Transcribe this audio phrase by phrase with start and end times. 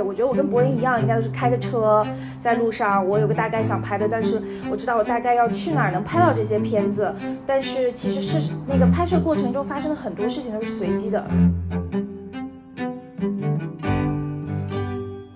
[0.00, 0.04] 的。
[0.04, 2.04] 我觉得我跟博文一样，应该都是开个车
[2.40, 7.14] 在路上，我有个大概想拍的，但是我知道我大概要去哪儿能拍到这些片子。
[7.46, 11.22] 但是其实是那个拍摄过程中发生的很多事情都是随机的。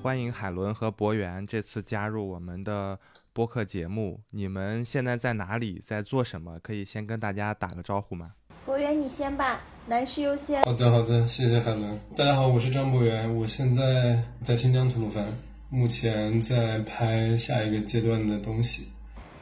[0.02, 2.98] 欢迎海伦和博源这次加入我们的
[3.32, 4.20] 播客节目。
[4.30, 6.58] 你们现在在哪里，在做什么？
[6.62, 8.32] 可以先跟大家打个招呼吗？
[8.64, 10.62] 博源，你先吧，男士优先。
[10.64, 12.00] 好的，好的，谢谢海伦。
[12.16, 15.26] 大家好，我是张博源，我现在在新疆吐鲁番，
[15.68, 18.88] 目前在拍下一个阶段的东西。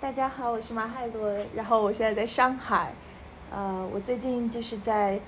[0.00, 2.92] 大家好，我是马海伦，然后我现在在上海，
[3.52, 5.20] 呃，我最近就是在，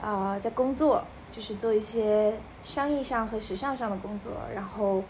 [0.00, 5.02] 啊，在工作，就是做一些商业上和时尚上的工作，然后，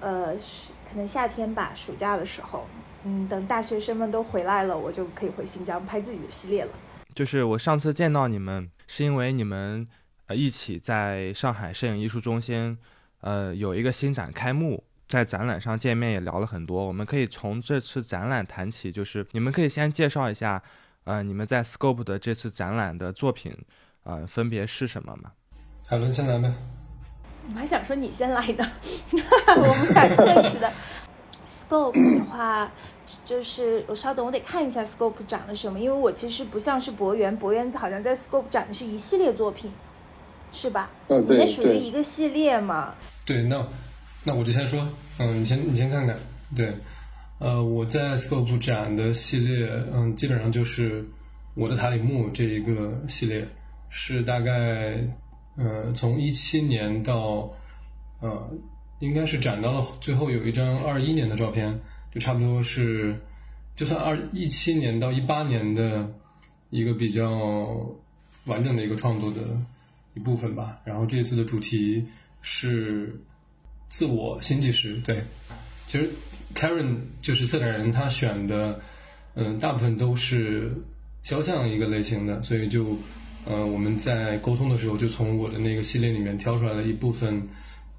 [0.00, 2.66] 呃，是可能夏天吧，暑假的时候，
[3.04, 6.70] 嗯，等大学生们都回来了，我就可以回新疆拍自己的系列了。
[7.14, 9.86] 就是我上次见到你们，是因为你们
[10.26, 12.76] 呃一起在上海摄影艺术中心，
[13.20, 16.84] 呃有一个新展开幕，在展览上见面也聊了很多。
[16.84, 20.60] 我们可以从这次展览谈起，就是你们可以先介绍一下，
[21.04, 23.56] 呃你们在 Scope 的这次展览的作品，
[24.02, 25.30] 呃分别是什么吗？
[25.86, 26.52] 海伦先来呗。
[27.54, 28.68] 我还想说你先来呢，
[29.56, 30.70] 我们俩认识的。
[31.60, 32.70] Scope 的话，
[33.24, 39.70] 就是我稍等，我得看一下 Scope 展了什么，因为我其实不像是博源，博源好像在 Scope 展的是一系列作品，
[40.52, 40.90] 是吧？
[41.08, 42.94] 嗯，对那属于一个系列嘛？
[43.26, 43.66] 对，那
[44.24, 44.88] 那我就先说，
[45.18, 46.16] 嗯，你先你先看看，
[46.56, 46.74] 对，
[47.38, 51.06] 呃，我在 Scope 展的系列，嗯，基本上就是
[51.54, 53.46] 我的塔里木这一个系列，
[53.90, 54.96] 是大概
[55.56, 57.50] 呃从一七年到
[58.20, 58.50] 呃。
[59.00, 61.78] 应该是展到了最后有一张二一年的照片，
[62.14, 63.18] 就差不多是，
[63.74, 66.06] 就算二一七年到一八年的
[66.68, 67.90] 一个比较
[68.44, 69.40] 完整的一个创作的
[70.12, 70.78] 一部分吧。
[70.84, 72.04] 然后这次的主题
[72.42, 73.18] 是
[73.88, 74.96] 自我新纪实。
[75.02, 75.24] 对，
[75.86, 76.10] 其实
[76.54, 78.78] Karen 就是策展人，他选的
[79.34, 80.70] 嗯大部分都是
[81.22, 82.98] 肖像一个类型的，所以就
[83.46, 87.48] 呃我们在沟通的时候就从我的那个系列里面挑出来了一部分。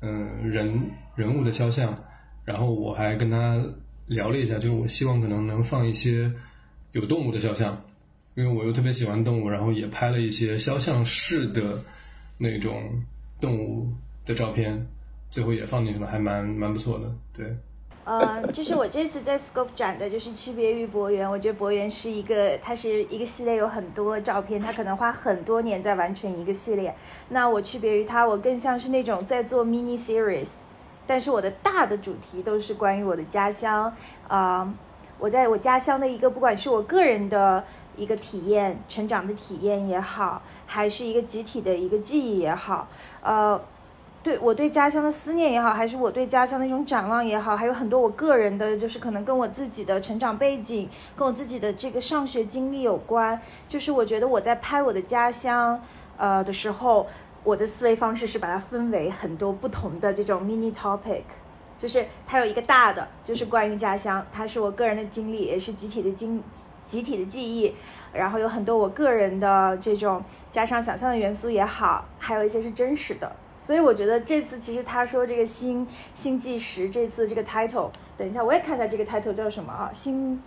[0.01, 1.95] 嗯，人人物的肖像，
[2.44, 3.63] 然后我还跟他
[4.07, 6.31] 聊了一下，就是我希望可能能放一些
[6.91, 7.79] 有动物的肖像，
[8.35, 11.79] 因为我又特别喜欢动物，然后也拍了一些肖像式的
[12.38, 13.01] 那种
[13.40, 13.88] 动物
[14.25, 14.85] 的照片，
[15.29, 17.56] 最后也放进去了，还蛮蛮不错的，对。
[18.11, 21.29] 呃， 就是我这次在 Scope 展的，就是区别于博源。
[21.29, 26.94] 我觉得博源是一个，它是一个系列，有很多照片，它可能花很多年在完成一个系列。
[27.29, 30.49] 那我区别于它，我更像是那种在做 mini series，
[31.07, 33.95] 但是我的大的主题都是关于我的家乡。
[34.28, 34.73] 啊，
[35.17, 37.63] 我在我家乡的一个，不管是我个人的
[37.95, 42.89] 一个体验、成长的体验也好，还是一个集体的一个记忆也好，
[43.22, 43.61] 呃。
[44.23, 53.41] 对我对家乡的思念也好，还是我对家乡的一种展望也好，还有很多我个人的，就是可能跟我自己的成长背景，跟我自己的这个上学经历有关。
[53.67, 55.81] 就是我觉得我在拍我的家乡，
[56.17, 57.07] 呃的时候，
[57.43, 61.23] 我的思维方式是把它分为很多不同的这种 mini topic，
[61.79, 66.43] 就是它有一个大的，就是关于家乡，它是我个人的经历，也是集体的经
[66.85, 67.73] 集体的记忆，
[68.13, 73.35] 然后有很多我个人的这种加上想象的元素也好，还有一些是真实的。
[73.61, 79.91] 所以我觉得这次其实他说这个新新纪实这次这个 title，等一下我也看一下这个 title 叫什么啊？
[79.94, 80.41] 新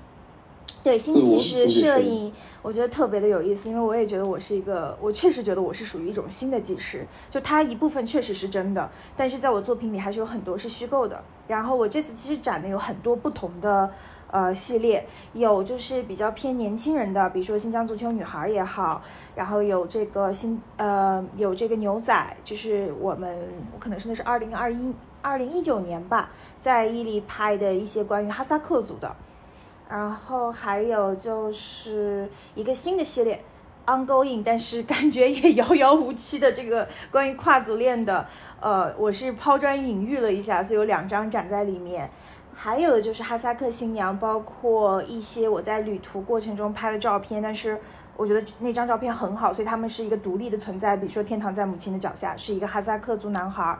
[0.82, 11.22] 对新纪实摄影，我觉得特别的有意思，因为我也觉得我是一个，我确实觉得我是属于一种新的纪实，就它一部分确实是真的，但是在我作品里还是有很多是虚构的。
[11.46, 13.92] 然后我这次其实展的有很多不同的。
[14.34, 19.00] 呃，系列有就是比较偏年轻人的，比如说新疆足球女孩也好，
[19.36, 26.30] 然后有这个新呃有这个牛仔，就是我们我可能是那是二零二一二零一九年吧，
[26.60, 29.14] 在伊犁拍的一些关于哈萨克族的，
[29.88, 33.40] 然后还有就是一个新的系列
[33.86, 38.26] ，ongoing，但是感觉也遥遥无期的这个关于跨族恋的，
[38.58, 42.10] 呃，我是抛砖引玉了一下，所以有两张展在里面。
[42.54, 47.78] 还有的就是哈萨克新娘，包括一些我在旅途过程中拍的照片，但是
[48.16, 50.96] 我觉得那张照片很好，所以他们是一个独立的存在。
[50.96, 53.76] 比如说《天堂在母亲的脚下》，是一个哈萨克族男孩，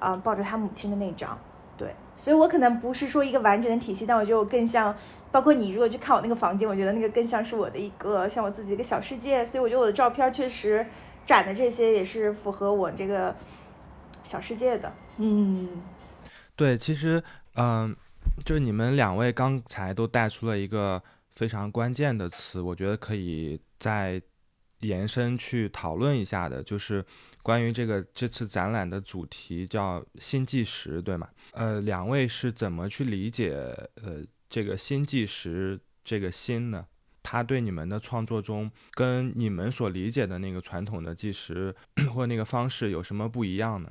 [0.00, 1.38] 啊，抱着他母亲的那张。
[1.78, 4.94] 对，所以我可能不是说一个完整的体系，但我觉得我更像，
[5.30, 9.46] 包括你如果去看我那个房间，我觉得那个更像是我的一个像我自己一个小世界。
[9.46, 10.84] 所以我觉得我的照片确实
[11.24, 13.34] 展的这些也是符合我这个
[14.24, 14.92] 小世界的。
[15.18, 15.68] 嗯，
[16.56, 17.22] 对，其实，
[17.54, 17.94] 嗯。
[18.44, 24.20] 就是你们两位刚才都带出了一个非常关键的词，我觉得可以再
[24.80, 27.04] 延伸去讨论一下的，就是
[27.42, 31.28] 关于这个这次展览的主题叫新纪实，对吗？
[31.52, 33.54] 呃，两位是怎么去理解
[34.02, 36.86] 呃这个新纪实这个新呢？
[37.22, 41.74] 它对你们的创作中跟你们所理解的那个传统的纪实
[42.14, 43.90] 或那个方式有什么不一样呢？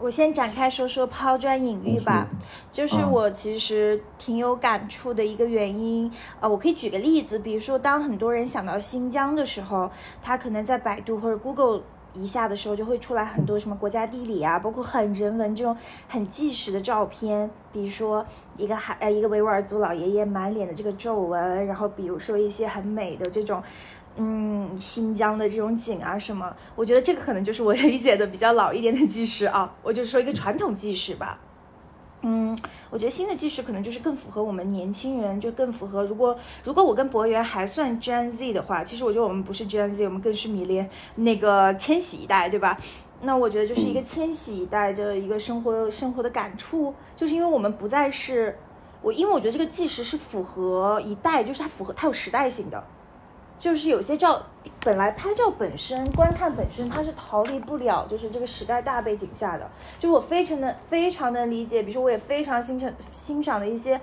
[0.00, 2.28] 我先展开说说抛砖引玉吧，
[2.70, 6.10] 就是我其实挺有感触的一个原因。
[6.38, 9.90] 呃，我可以举个例子，比如说当很多人想到新疆的时候，
[10.22, 11.82] 他可能在百度或者 Google
[12.14, 15.76] 一下的时候，就会出来很多什么国家地理啊，包括很人文这种
[16.08, 18.24] 很纪实的照片，比如说
[18.56, 23.60] 一个海呃一个维吾尔族老爷爷满脸的这个皱纹，然后比如说一些很美的这种。
[24.20, 31.38] 嗯，新疆的这种景啊什么，我觉得这个可能就是我理解的比较老一点的纪实啊， 我就说一个传统纪实吧。
[32.22, 32.58] 嗯，
[32.90, 36.04] 我觉得新的纪实可能就是更符合我们年轻人，就更符合。
[36.04, 42.76] 如果如果我跟博源还算 Gen Z 的话，其实我觉得我们不是 Gen Z，我们更是迷恋那个千禧一代，对吧？
[43.22, 48.58] 那我觉得就是一个千禧一代的一个生活生活的感触，就是因为我们不再是
[49.00, 52.82] 我，因为我觉得这个纪实是符合一代，就是它符合它有时代性的。
[53.58, 54.40] 就是有些照，
[54.80, 59.68] 本来拍照本身、观看本身，它是逃离不了，就是这个时代大背景下的。
[59.98, 64.00] 就我非常的、非常的理解，比如说我也非常欣赏欣赏的一些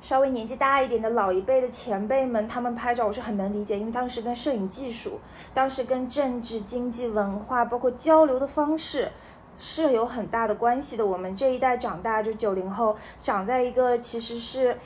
[0.00, 5.18] 稍微年纪大一点的老一辈的前辈们，他们拍照我是很能理解，因为当时跟摄影技术、
[5.54, 9.10] 当时跟政治、经济、文化，包括交流的方式
[9.58, 11.06] 是有很大的关系的。
[11.06, 14.76] 我们这一代长大，就九零后，长在一个其实是。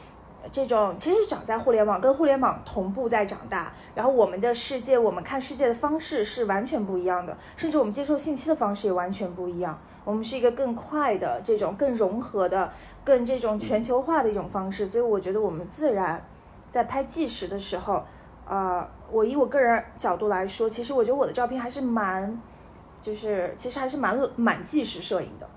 [0.50, 9.78] 这种其实长在互联网，跟互联网同步在长大，然后我们的世界，我们看世界的方式是完全不一样的，甚至我们接受信息的方式也完全不一样。
[10.04, 12.72] 我们是一个更快的这种更融合的、
[13.04, 16.24] 更这种全球化的一种方式，所以我觉得我们自然
[16.68, 18.02] 在拍纪实的时候，
[18.44, 22.36] 呃，我以我个人角度来说，其实我觉得我的照片还是蛮，
[23.00, 25.48] 就是其实还是蛮蛮纪实摄影的。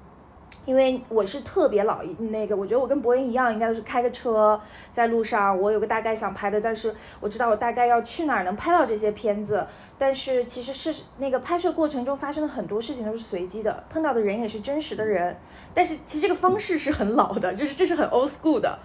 [0.65, 4.59] 因为我是特别老一那个，我觉得我跟博恩一样，应该都是开个车
[4.91, 9.65] 在路上，我有个大概想拍的，但是我知道我大概要去哪儿能拍到这些片子，
[10.00, 15.38] 但是其实是那个拍摄过程中发生的很多事情都是随机的，碰到的人也是真实的人，
[15.73, 18.79] 但是其实这个方式是很老的，就是这是很 old school 的，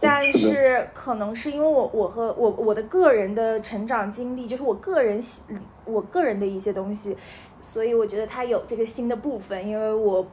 [0.00, 5.42] 但是可能是因为我我和我我的个人的成长经历，就是我个人喜
[5.84, 7.14] 我个人的一些东西，
[7.60, 10.26] 所以我觉得它有这个新的部分，因为我。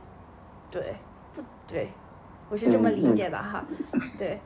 [0.72, 0.82] 对，
[1.36, 1.90] 不对，
[2.50, 3.66] 我是这么理解的哈。
[4.18, 4.40] 对，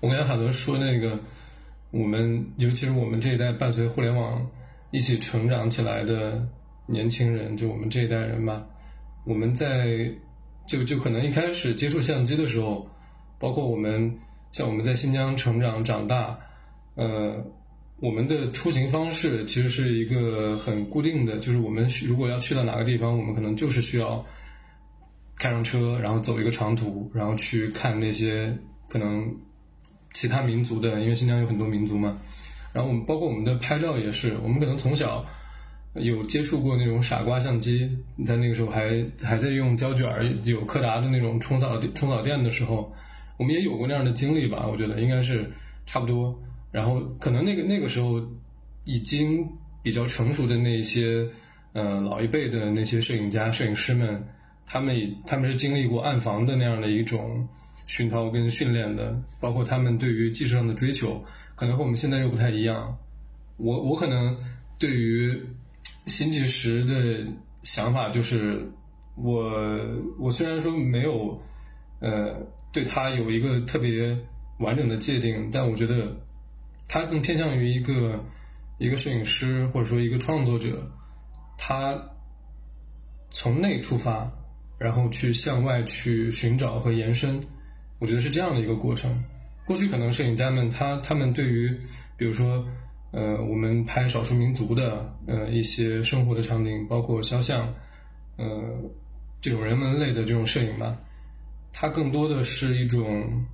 [0.00, 1.18] 我跟海伦说那个，
[1.90, 4.46] 我们尤其是我们这一代伴随互联网
[4.90, 6.46] 一起成长起来的
[6.86, 8.62] 年轻人，就我们这一代人吧，
[9.24, 10.12] 我们在
[10.66, 12.86] 就就可能一开始接触相机的时候，
[13.38, 14.14] 包括我们
[14.52, 16.38] 像我们在新疆成长长大，
[16.96, 17.42] 呃，
[17.98, 24.22] 我们的出行方式其实是一个很固定的，就是我们如果要去到哪个地方，我们可能就是需要。
[25.42, 28.56] 开上车，然后走一个长途，然后去看那些
[28.88, 29.28] 可能
[30.12, 32.16] 其他民族的，因为新疆有很多民族嘛。
[32.72, 35.26] 然后我们包括我们的拍照也是，我们可能从小
[35.94, 37.90] 有接触过那种傻瓜相机，
[38.24, 40.08] 在那个时候还还在用胶卷，
[40.44, 42.94] 有柯达的那种冲扫冲扫店的时候，
[43.36, 44.64] 我们也有过那样的经历吧。
[44.70, 45.50] 我觉得应该是
[45.86, 46.40] 差不多。
[46.70, 48.22] 然后可能那个那个时候
[48.84, 49.44] 已经
[49.82, 51.28] 比较成熟的那些
[51.72, 54.24] 呃老一辈的那些摄影家、摄影师们。
[54.66, 57.46] 他们也他们是经历过暗房的那样的一种
[57.86, 61.22] 熏陶跟训练的，包括他们对于技术上的追求，
[61.54, 62.96] 可能和我们现在又不太一样。
[63.58, 64.36] 我我可能
[64.78, 65.38] 对于
[66.06, 67.26] 新纪实的
[67.62, 68.66] 想法就是，
[69.16, 69.52] 我
[70.18, 71.38] 我虽然说没有
[72.00, 72.34] 呃
[72.72, 74.16] 对他有一个特别
[74.58, 76.16] 完整的界定，但我觉得
[76.88, 78.18] 他更偏向于一个
[78.78, 80.90] 一个摄影师或者说一个创作者，
[81.58, 82.00] 他
[83.30, 84.32] 从内出发。
[84.82, 87.40] 然后去向外去寻找和延伸，
[88.00, 89.22] 我觉得是这样的一个过程。
[89.64, 91.72] 过去可能摄影家们他他们对于，
[92.16, 92.66] 比如说，
[93.12, 97.72] 呃，我们拍少数民族的呃一些生活的场景，包括肖像，
[98.36, 98.46] 呃，
[99.40, 100.98] 这种人文类的这种摄影吧，
[101.72, 103.46] 它更多的是一种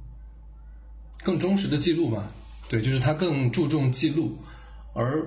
[1.22, 2.24] 更忠实的记录嘛。
[2.70, 4.34] 对，就是它更注重记录。
[4.94, 5.22] 而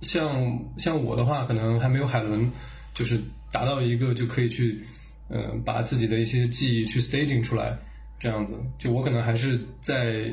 [0.00, 0.34] 像
[0.76, 2.50] 像我的话，可能还没有海伦，
[2.94, 3.20] 就是
[3.52, 4.84] 达到一个就可以去。
[5.28, 7.76] 嗯，把自己的一些记忆去 staging 出来，
[8.18, 10.32] 这样子，就我可能还是在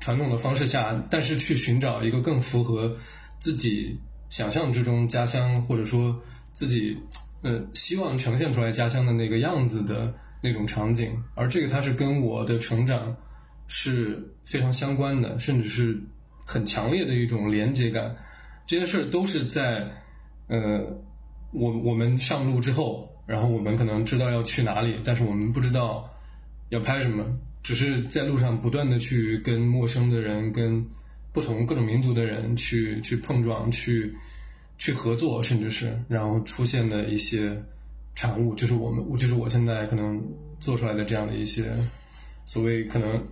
[0.00, 2.96] 传统的方式下，但是去寻找一个更符合
[3.38, 3.98] 自己
[4.30, 6.14] 想象之中家乡，或者说
[6.52, 6.96] 自己
[7.42, 13.16] 呃希望呈现出来家乡的那个样子的那种场景，而这个它是跟我的成长
[13.66, 16.00] 是非常相关的，甚至是
[16.44, 18.14] 很强烈的一种连接感。
[18.66, 19.84] 这件事儿都是在
[20.48, 20.80] 呃
[21.52, 26.08] 我我们上路之后，然后我们可能知道要去哪里，但是我们不知道
[26.70, 27.22] 要拍什么，
[27.62, 30.82] 只是在路上不断的去跟陌生的人、跟
[31.30, 34.16] 不同各种民族的人去去碰撞、去
[34.78, 37.54] 去合作，甚至是然后出现的一些
[38.14, 40.18] 产物，就是我们就是我现在可能
[40.58, 41.70] 做出来的这样的一些
[42.46, 43.22] 所谓可能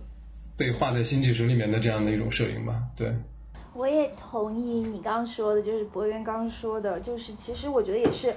[0.55, 3.11] 被画在新纪实里面的这样的一种摄影吧，对。
[3.73, 8.33] 我也同意你刚刚说的，就是博源刚刚说的，就是其实我觉得也是，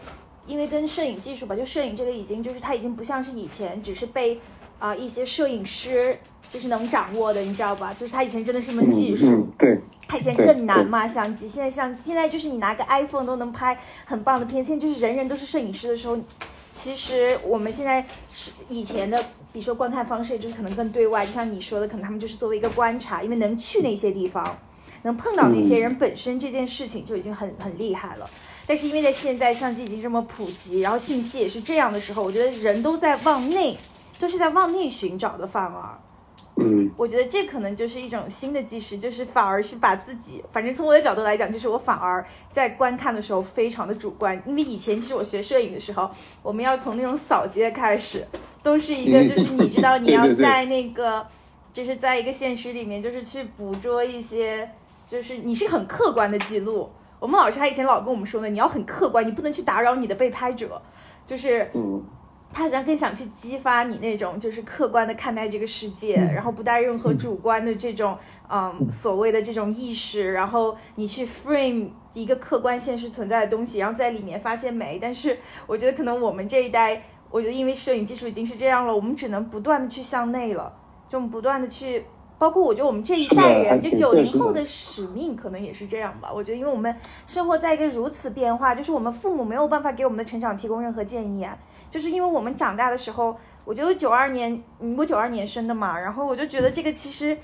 [0.51, 4.41] 因为跟摄影技术吧，就摄影这个已经就是它已经不像是以前只是被
[4.81, 6.19] 啊、一些摄影师
[6.51, 7.95] 就是能掌握的，你知道吧？
[7.95, 9.79] 就是它以前真的是门技术，嗯，对，
[10.09, 16.19] 它以前更难嘛，相机现在相机现在就是你拿个 iPhone 都能拍很棒的片，现在就是人人都是摄影师的时候，
[16.73, 24.59] 其实我们现在是以前的，比如说观看方式就是可能更对外，就像你说的，可能他们就是作为一个观察，因为能去那些地方。
[25.03, 28.31] 能碰到那些人本身这件事情就已经很很厉害了，
[28.67, 33.77] 但是因为在现在相机已经这么普及，然后信息也是这样的时候，我觉得人都在往内，
[34.19, 35.99] 都是在往内寻找的，反而，
[36.57, 46.11] 嗯我觉得这可能就是一种新的纪实，就是反而是把自己，反正从我的角度来讲，就是我反而在观看的时候非常的主观，因为以前其实我学摄影的时候，
[46.43, 48.27] 我们要从那种扫街开始，
[48.63, 51.27] 都是一个嗯就是你知道你要 在那个。
[51.73, 54.69] 就是在一个现实里面，就是去捕捉一些，
[55.09, 56.91] 就是你是很客观的记录。
[57.21, 60.81] 我们老师他以前老跟我们说呢，你要很客观，你不能去打扰你的被拍者，
[61.25, 62.03] 就是嗯
[62.53, 74.99] 他好像更想去激发你那种就是客观的看待这个世界，嗯然后不带任何主观的这种嗯所谓的这种意识，然后你去 frame 一个客观现实存在的东西，然后在里面发现美。
[75.01, 80.73] 但是我觉得可能我们这一代，我觉得因为摄影技术已经是这样了，我们只能不断的去向内了，
[81.07, 82.07] 就不断的去。
[82.41, 86.31] 包括我觉得我们这一代人，就九零后的使命可能也是这样吧。
[86.35, 91.55] 我觉得，因为我们生活在一个如此变化，就是我们父母没有办法给我们的成长提供任何建议啊。
[91.91, 97.37] 就是因为我们长大的时候，我觉得九二年，嗯我九二年生的嘛，然后我就觉得这个其实，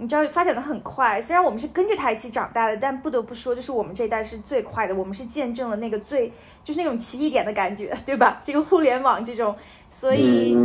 [0.00, 1.20] 你知道发展的很快。
[1.20, 6.32] 虽然我们是跟着他一起长大的，但不得不说，就是我们这一代是最快的，我们是见证了那个最
[6.64, 8.40] 就是那种奇异点的感觉，对吧？
[8.42, 9.54] 这个互联网这种，
[9.88, 10.56] 所以。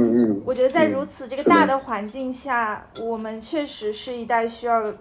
[0.45, 4.93] 我觉得在嗯如此这个大的环境下，我们确实是一代需要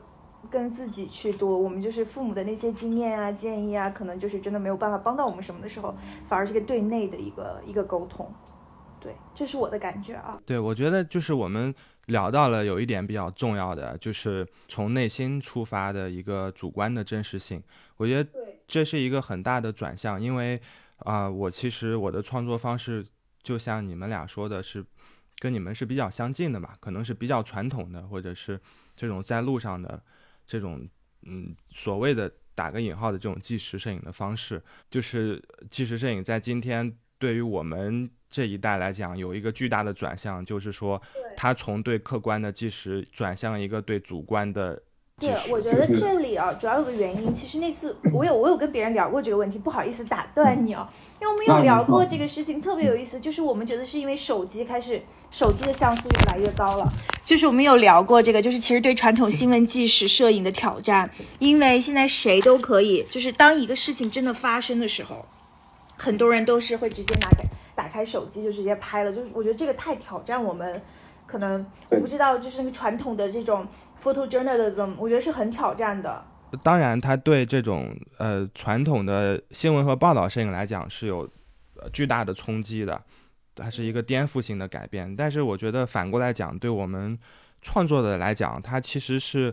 [0.50, 5.94] 跟自己去多，我们就是父母的那些经验啊、建议啊，可能就是真的没有办法帮到我们什么的时候，
[6.26, 8.26] 反而是个对内的一个一个沟通。
[8.98, 10.38] 对，这是我的感觉啊。
[10.46, 11.74] 对，我觉得就是我们
[12.06, 17.62] 聊到了有一点比较重要的，就是从内心出发的一个主观的真实性。
[17.96, 18.30] 我觉得，
[18.66, 20.60] 这是一个很大的转向，因为
[20.98, 23.04] 啊、我其实我的创作方式
[23.42, 24.84] 就像你们俩说的是，
[25.38, 28.58] 跟你们是比较相近的嘛，可能是比较传统的，或者是
[28.96, 30.02] 这种在路上的
[30.46, 30.88] 这种
[31.22, 41.00] 嗯所谓的打个引号的这种纪实摄影的方式，就是纪实摄影在今天对于我们这一代来讲有一个巨大的转向，就是说
[41.34, 44.82] 它从对客观的纪实转向一个对主观的
[45.18, 47.32] 纪对，我觉得这里啊，主要有个原因。
[47.32, 53.18] 其实那次我有我有跟别人聊过这个问题，不好意思打断你啊，因为我们有聊过这个事情，特别有意思。
[53.18, 55.00] 就是我们觉得是因为手机开始，
[55.30, 56.86] 手机的像素越来越高了。
[57.24, 65.24] 就是我们有聊过这个，就是其实对传统新闻纪实摄影的挑战，因为现在谁都可以，就是当一个事情真的发生的时候，
[65.98, 69.12] 很多人都是会直接拿开打开手机就直接拍了。
[69.12, 70.80] 就是我觉得这个太挑战我们，
[71.26, 73.66] 可能我不知道，就是那个传统的这种
[74.02, 76.24] photojournalism，我觉得是很挑战的。
[76.62, 81.28] 当然，它对这种呃传统的新闻和报道摄影来讲是有
[81.76, 83.02] 呃巨大的冲击的，
[83.56, 85.16] 它是一个颠覆性的改变。
[85.16, 87.18] 但是我觉得反过来讲，对我们
[87.60, 89.52] 创作者来讲，它其实是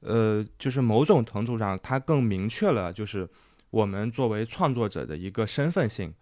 [0.00, 3.28] 呃，就是某种程度上，它更明确了就是
[3.70, 6.12] 我们作为创作者的一个身份性。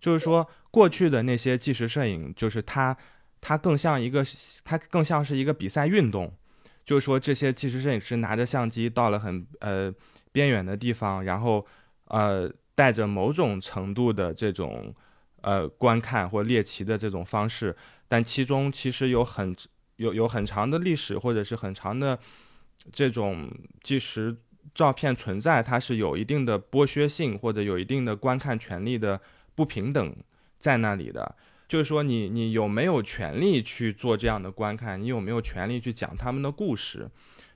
[0.00, 2.94] 就是说，过去的那些纪实摄影，就是它
[3.40, 4.22] 它更像一个，
[4.62, 6.30] 它更像是一个比赛运动。
[6.84, 9.90] 就是说，这些纪实摄影师拿着相机到了很呃
[10.30, 11.64] 边远的地方，然后
[12.08, 14.94] 呃带着某种程度的这种
[15.40, 17.74] 呃观看或猎奇的这种方式，
[18.06, 19.56] 但其中其实有很
[19.96, 22.18] 有有很长的历史或者是很长的
[22.92, 23.50] 这种
[23.82, 24.36] 纪实
[24.74, 29.20] 照片存在，它是有一定的剥削性或者有一定的观看权利的
[29.54, 30.16] 不平等
[30.58, 31.36] 在那里的。
[31.66, 35.00] 就是说你，你有没有权利去做这样的观看？
[35.00, 37.08] 你有没有权利去讲他们的故事？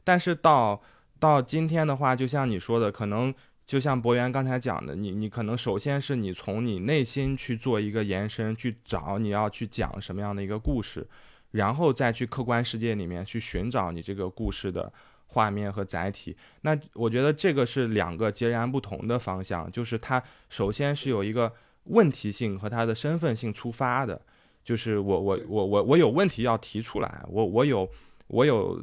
[0.03, 0.81] 但是到
[1.21, 3.33] 到今天的话，就像你说的，可能
[3.67, 11.07] 就像博源刚才讲的，你你可能首先是你从你内心去做一个延伸，去找你要去讲什么样的一个故事，
[11.51, 14.91] 然后再去客观世界里面去寻找你这个故事的
[15.29, 16.37] 画面和载体。
[16.63, 21.51] 那我觉得这个是两个截然不同的方向，就是它首先是有一个。
[21.91, 24.21] 问题性和它的身份性出发的，
[24.63, 27.89] 就是我我我我我有问题要提出来，我我有
[28.27, 28.79] 我有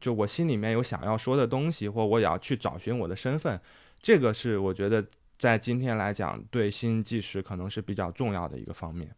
[0.00, 3.60] 就我心里面有想要说的东西，或我也要去找寻我的身份，
[4.00, 5.04] 这个是我觉得
[5.36, 9.14] 在今天来讲对新纪实可能是比较重要的一个方面。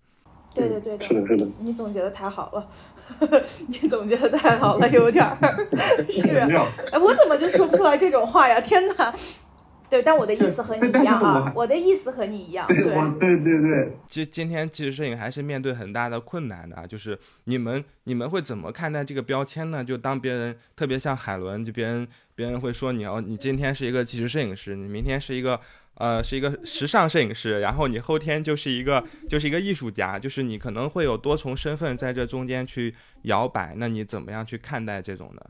[0.59, 1.47] 对对对的，是的，是的。
[1.61, 2.69] 你总结的太好了，
[3.69, 5.37] 你总结的太好了，有点儿
[6.11, 6.37] 是。
[6.93, 8.61] 哎，我怎么就说不出来这种话呀？
[8.61, 9.15] 天哪！
[9.91, 12.67] 对，但我的意思和你一样啊，我的意思和你一样。
[12.67, 12.77] 对，
[13.19, 13.97] 对对对。
[14.07, 19.83] 今今天纪实摄影还是面对很大的困难的啊，就是你们你们会怎么看待这个标签呢？
[19.83, 25.59] 就当别人特别像海伦，就别人别人会说你要你今天是一个纪实摄影师，你明天是一个
[25.99, 33.75] 呃是一个时尚摄影师，然后你后天就是一个就是一个艺术家，就是你可能会有多重身份在这中间去摇摆。
[33.77, 35.43] 那你怎么样去看待这种呢？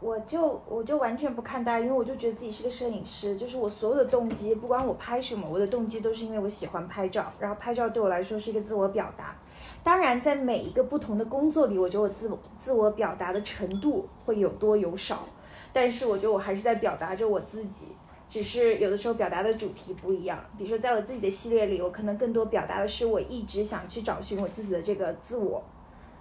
[0.00, 9.36] 我就我就完全不看待，因为我就觉得自己是个摄影师，就是我所有的动机，不管我拍什么，我的动机都是因为我喜欢拍照，然后拍照对我来说是一个自我表达。
[9.82, 15.28] 当然，在每一个不同的工作里，我觉得我自自我表达的程度会有多有少，
[15.72, 17.88] 但是我觉得我还是在表达着我自己，
[18.28, 20.38] 只是有的时候表达的主题不一样。
[20.56, 25.62] 比如说，在我自己的系列里，我可能更多表达的是我一直想去找寻我自己的这个自我。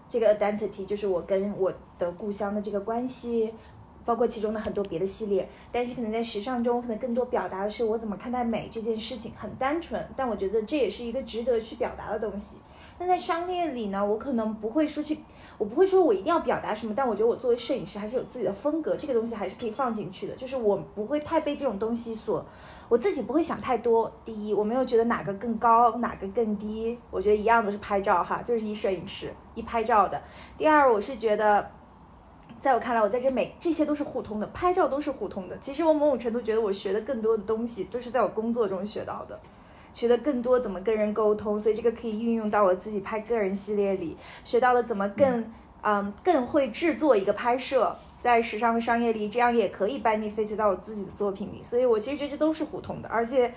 [0.10, 3.54] 这个 identity 就是我跟我的故乡的这个关系，
[4.06, 5.50] 包括其中的很多别的系列。
[5.70, 10.02] 但是可能在时尚中，我可能更多表达的是我怎么看待美这件事情，很单纯。
[10.16, 12.56] 但我觉得这也是一个值得去表达的东西。
[13.00, 15.20] 那在商业里呢，我可能不会说去，
[15.58, 16.94] 我不会说我一定要表达什么。
[16.96, 20.36] 但我觉得我作为摄影师还是有自己的风格，这个东西还是可以放进去的。
[20.36, 22.46] 就是我不会太被这种东西所。
[22.90, 24.10] 我自己不会想太多。
[24.24, 26.98] 第一，我没有觉得哪个更高，哪个更低。
[27.12, 30.22] 我觉得一样都是拍照哈，就是一摄影师一拍照的。
[30.58, 31.70] 第二，我是觉得，
[32.62, 35.58] 在我看来，我在这每这些都是互通的，拍照都是互通的。
[35.60, 39.38] 其实我某种程度觉得，我学的更多的东西都是在我工作中学到的，
[39.98, 45.44] 学的更多怎么跟人沟通，所以这个可以运用到我自己拍个人系列里，学到了怎么更。
[45.84, 51.62] 嗯，更会制作一个拍摄，在时尚和商业里，这样也可以把你 fit 到我自己的作品里。
[51.64, 53.08] 所以我其实觉得这都是互通的。
[53.08, 53.54] 而且，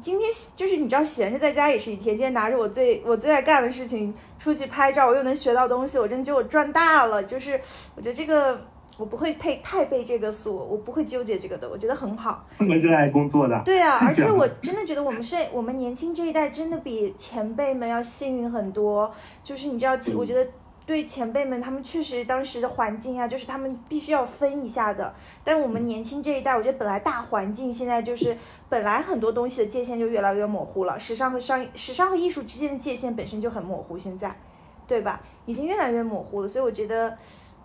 [0.00, 2.14] 今天就是你知道，闲着在家也是一天。
[2.14, 7.24] 今天拿着我最我最爱干的事情出去拍照，我又能学到东西，我真的觉得我赚大了。
[7.24, 7.60] 就是
[7.96, 8.60] 我觉得这个
[8.96, 11.68] 我不会配太被这个所，我不会纠结这个的。
[11.68, 12.44] 我觉得很好。
[12.58, 13.60] 这么热爱工作的。
[13.64, 19.12] 对啊， 而且我真的觉得我们是我们年轻这一代真的比前辈们要幸运很多。
[19.42, 20.46] 就是你知道，我觉得。
[20.86, 25.14] 对前辈们，他们确实当时的环境啊，就是他们必须要分一下的。
[25.42, 28.36] 但我们年轻这一代，我觉得本来大环境现在就是
[28.68, 34.38] 本来很多东西的界限就越来越模糊了，时尚和商时尚和艺术之间的界限本身就很模糊，现在，
[34.86, 35.22] 对吧？
[35.46, 36.48] 已经越来越模糊了。
[36.48, 37.16] 所以我觉得，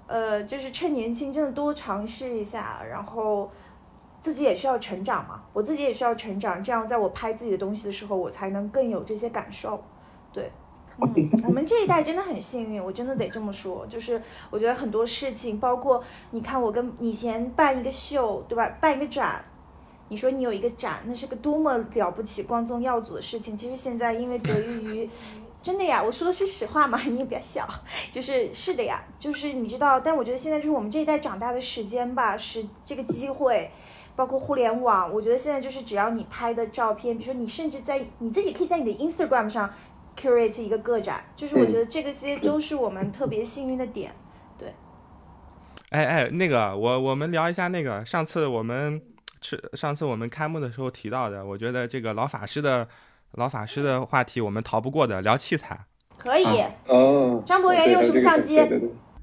[0.10, 3.52] 呃，就是趁年轻，真的多尝试一下，然后
[4.24, 5.44] 自己也需要成长嘛。
[5.54, 9.84] 我自己也需要成长，这样在我拍自己的东西的时候，我才能更有这些感受，
[10.34, 10.52] 对。
[11.02, 11.14] 嗯，
[11.46, 13.86] 我们这一代真的很幸运，我真的得这么说。
[13.88, 14.20] 就是
[14.50, 18.68] 我觉得很多事情，包括你看，我跟以前办一个秀，对吧？
[18.82, 19.42] 办一个展，
[20.10, 23.56] 你说你有一个展，那是个多么了不起、光宗耀祖的事情。
[23.56, 25.10] 其实现在因为得益于，
[25.62, 27.68] 真的呀，我说的是实话嘛， 你也不要笑，
[28.12, 30.00] 就是是的呀，就是你知道。
[30.00, 33.72] 但我觉得现在就是我们这一代长大的时间吧，是这个机会，
[34.16, 35.14] 包括互联网。
[35.14, 39.70] 我觉得现在就是只要你拍的照片，比如说你甚至在你自己可以在你的 Instagram 上。
[40.18, 44.14] curate 一个个展，就是我觉得这个些都是我们特别幸运的点，
[44.58, 44.74] 对。
[45.92, 49.02] 哎哎，那个我我们聊一下那个上次我们
[49.40, 52.86] 吃上次我们开幕的时候提到的，我觉得这个老法师的
[53.34, 55.80] 老法师的话题我们逃不过的，聊器材。
[56.18, 56.46] 可以。
[56.88, 57.42] 哦。
[57.46, 58.60] 张博元用什么相机？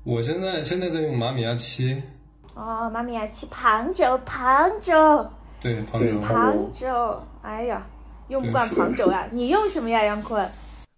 [0.04, 2.02] 我现在现在在用马米亚七。
[2.54, 5.30] 哦，马米亚七旁轴旁轴。
[5.60, 6.20] 对旁轴。
[6.20, 7.86] 旁轴，哎呀，
[8.28, 9.28] 用不惯旁轴啊！
[9.32, 10.48] 你用什么呀，杨坤？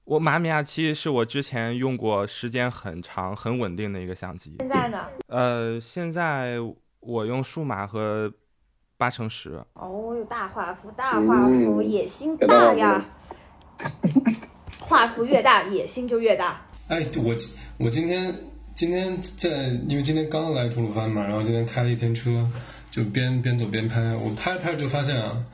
[0.04, 4.56] 我马米亚七是我之前用过时间很长、很稳定的一个相机。
[4.60, 5.06] 现在呢？
[5.26, 6.56] 呃，现在
[7.00, 8.32] 我用数码和
[8.98, 9.64] 八乘十。
[9.74, 13.02] 哦，有大画幅，大画幅，野心大呀！
[14.80, 16.60] 画幅越大，野心就越大。
[16.88, 17.34] 哎，我
[17.78, 18.34] 我今天
[18.74, 22.44] 今天在，因为今天刚来吐鲁番嘛，然后今天开了一天车，
[22.90, 24.14] 就边边走边拍。
[24.16, 25.44] 我拍着拍着就发现啊，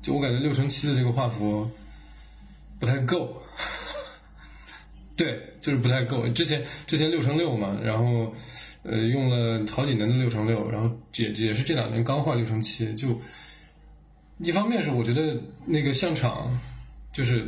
[0.00, 1.68] 就我感觉六乘七的这个画幅
[2.78, 3.42] 不太够。
[5.16, 6.28] 对，就是不太够。
[6.28, 8.32] 之前之前六乘六嘛，然后
[8.86, 12.94] 呃用了好几年的六乘六，然后也也是这两年刚换六乘七。
[12.94, 13.08] 就
[14.38, 16.58] 一方面是我觉得那个现场，
[17.12, 17.46] 就是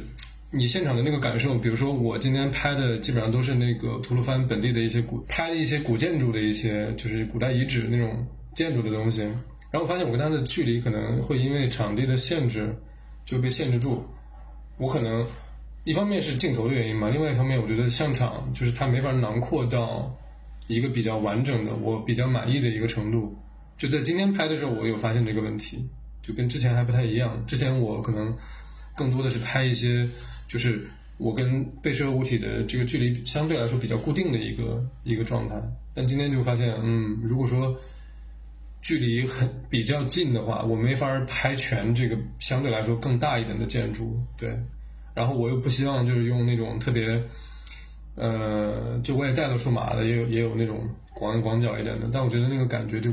[0.51, 9.23] 你现场的那个感受，比如说我今天拍的基本上都是那个吐鲁番本地的一些古拍的一些古建筑的一些，就是古代遗址那种建筑的东西。
[9.71, 12.75] 然后我发现我跟它的距离可能会因为场地的限制
[13.25, 14.03] 就被限制住。
[14.79, 15.27] 我可能
[15.85, 20.11] 一方面是镜头的原因嘛，另外一方面我觉得现场就是它没法囊括到
[20.69, 23.37] 一个比较完整的、我比较满意的一个程度。
[23.77, 25.85] 就在今天拍的时候，我有发现这个问题，
[26.23, 27.45] 就跟之前还不太一样。
[27.47, 28.33] 之前我可能
[28.97, 30.09] 更多的是拍一些，
[30.47, 35.55] 就是我跟被摄物体的这个距离相对来说比较固定的一个一个状态。
[35.95, 37.77] 但今天就发现，嗯，如果说
[38.81, 44.57] 距离很比较近的话，我没法拍全这个相对来说更大一点的建筑，对。
[45.15, 47.21] 然后我又不希望就是用那种特别，
[48.19, 50.81] 呃，就我也带了数码的，也有也有那种
[51.15, 53.11] 广广角一点的，但我觉得那个感觉就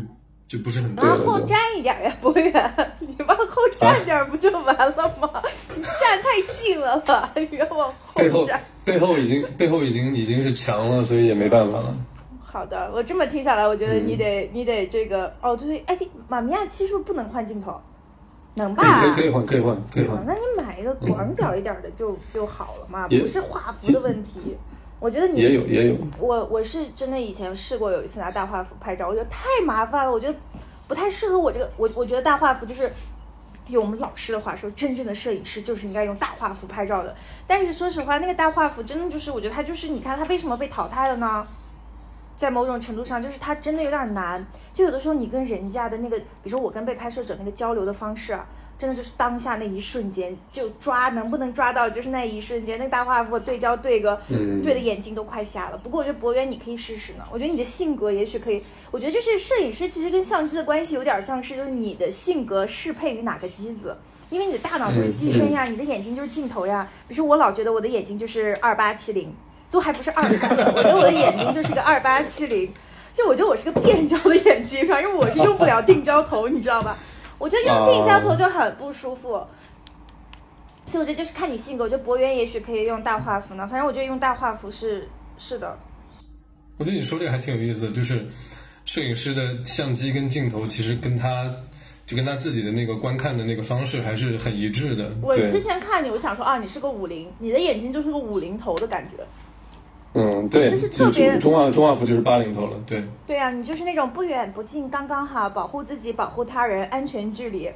[0.47, 2.51] 就不是很对往后站一点呀，博远，
[2.99, 5.29] 你往后站点不就完了吗？
[5.75, 8.61] 你站太近了吧，你要往后站。
[8.83, 11.95] 背后已经背后已经已经是墙了，所以也没办法了。
[12.41, 17.79] 好的，我这么听下来，我觉得你得、你得这个哦，对对，哎，马米亚七是不是不能换镜头？
[18.55, 19.01] 能吧？
[19.01, 24.55] 可以可以换可以换可以换啊，那你买一个广角一点的就、就好了嘛，不是画幅的问题。
[24.99, 30.35] 我觉得你也有也有，我我是真的以前试过有一次拿大画幅拍照，我觉得太麻烦了，我觉得
[30.87, 31.69] 不太适合我这个。
[31.77, 32.91] 我我觉得大画幅就是
[33.67, 37.13] 用我们老师的话说，真正的摄影师就是应该用大画幅拍照的。
[37.45, 41.45] 但是说实话，那个大画幅真的就是，我觉得它就是，你看它为什么被淘汰了呢？
[42.37, 44.45] 在某种程度上，就是它真的有点难。
[44.73, 48.45] 就有的时候你跟人家的那个，比如说我跟被拍摄者那个交流的方式啊，
[48.77, 52.77] 真的就是当下那一瞬间就抓，能不能抓到就是那一瞬间。
[52.77, 55.77] 那个大画幅对焦对个，嗯对的眼睛都快瞎了。
[55.77, 58.61] 不过我觉得博源你可以试试呢，我觉得你的性格也许可以。
[58.91, 63.97] 我觉得就是摄影师其实跟相机的关系有点像是，就是你的性格适配于哪个机子。
[64.29, 66.87] 因为你的大脑就是机身呀，你的眼睛就是镜头呀。
[67.07, 69.33] 比如说我老觉得我的眼睛就是二八七零，
[69.71, 72.73] 都还不是二四，我觉得我的眼睛就是个二八七零。
[73.13, 76.97] 就我觉得我是个变焦的眼睛，反正我是用不了定焦头，你知道吧？
[77.45, 79.45] 我觉得用定焦头就很不舒服。
[80.87, 85.77] 所以我觉得就是看你性格，我觉得博源也许可以用大画幅呢，反正我觉得用大画幅是是的。
[86.77, 88.25] 我觉得你说这个还挺有意思的，就是
[88.83, 91.53] 摄影师的相机跟镜头其实跟他
[92.07, 95.11] 就跟他自己的那个观看的那个方式还是很一致的。
[95.21, 99.23] 我，之前看你，我想说啊，你是个五零，你的眼睛就是个五零头的感觉。
[100.15, 103.03] 嗯，对，就是特别中画中画幅就是八零头了，对。
[103.27, 107.69] 对啊，你就是那种不远不近，刚刚好，保护自己，保护他人，安全距离。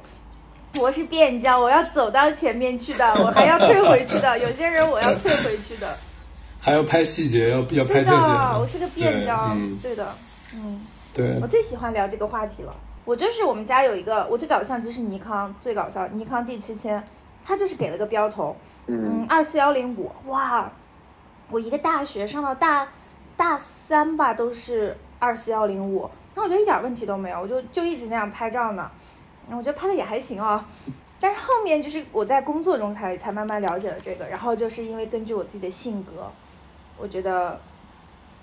[0.80, 4.38] 我是变焦，我要走到前面去的，我还要退回去的。
[4.38, 5.96] 有些人我要退回去的。
[6.62, 9.50] 还要拍细节，要要拍这些。，我是个变焦，
[9.82, 10.14] 对的，
[10.54, 10.80] 嗯。
[11.12, 12.74] 对我，最喜欢聊这个话题了。
[13.04, 17.02] 我就是我们家有一个，我最早的相机是尼康，最搞笑，尼康 D 七千，
[17.44, 20.70] 它就是给了个标头，嗯，二四幺零五，哇，
[21.50, 22.88] 我一个大学上到大
[23.36, 26.02] 大三吧，都是二四幺零五，
[26.34, 28.90] 然后我觉得一点问题都没有，我就就一直那样拍照呢，
[29.46, 30.66] 然后我觉得拍的也还行啊。
[31.18, 36.30] 但是后面就是我在工作中才才慢慢了解了这个，然后就是因为根据我自己的性格，
[36.96, 37.60] 我觉得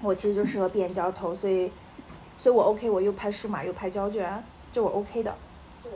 [0.01, 1.71] 我其实就适合变焦头，所以
[2.37, 5.33] 所以我 OK，我又拍数码又拍胶卷，就我 OK 的。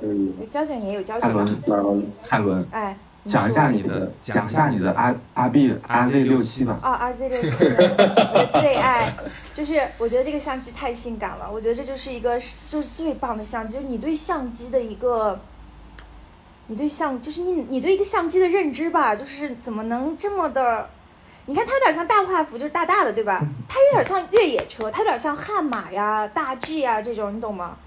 [0.02, 6.80] 嗯，胶卷也有胶泰卷嘛，伦，泰伦，哎，讲一下你的，讲一下你的 R R B R Z 六七吧。
[6.82, 9.14] 啊，RZ 六七，我的最爱，
[9.54, 15.40] 就是我觉得这个相机太性感了，我觉得这就是一个就是最棒的相机，就是你对相机的一个，
[16.68, 20.90] 你对相就是你你对一个相机的认知吧，就是怎么能这么的，
[21.46, 23.40] 你看它有点像大画幅，就是大大的对吧？
[23.70, 27.78] 它有点像越野车，它有点像悍马呀、大 G 呀这种，你懂吗？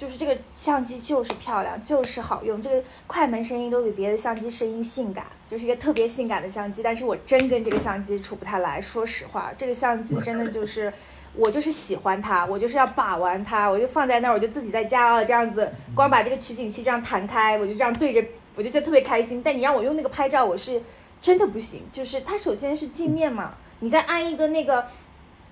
[0.00, 6.82] 就是这个相机就是漂亮，就是好用，这个快门声音都比别的相机声音性感，就是一个特别性感的相机。
[6.82, 10.90] 但是我真跟这个相机处不太来，说实话，这个相机真的就是
[11.34, 19.42] 我就是喜欢它，我就是要把玩它，我就放在那儿，我就自己在家啊这样子，光把这个取景器这样弹开，我就这样对着，我就觉得特别开心。
[19.44, 20.80] 但你让我用那个拍照，我是
[21.20, 24.86] 真的不行，就是它首先是镜面嘛，你再安一个那个